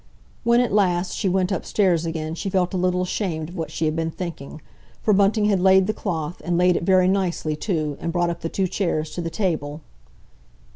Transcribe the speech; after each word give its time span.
When, 0.43 0.61
at 0.61 0.73
last, 0.73 1.15
she 1.15 1.29
went 1.29 1.51
upstairs 1.51 2.07
again 2.07 2.33
she 2.33 2.49
felt 2.49 2.73
a 2.73 2.77
little 2.77 3.03
ashamed 3.03 3.49
of 3.49 3.55
what 3.55 3.69
she 3.69 3.85
had 3.85 3.95
been 3.95 4.09
thinking, 4.09 4.59
for 5.03 5.13
Bunting 5.13 5.45
had 5.45 5.59
laid 5.59 5.85
the 5.85 5.93
cloth, 5.93 6.41
and 6.43 6.57
laid 6.57 6.75
it 6.75 6.81
very 6.81 7.07
nicely, 7.07 7.55
too, 7.55 7.97
and 7.99 8.11
brought 8.11 8.31
up 8.31 8.41
the 8.41 8.49
two 8.49 8.65
chairs 8.65 9.11
to 9.11 9.21
the 9.21 9.29
table. 9.29 9.81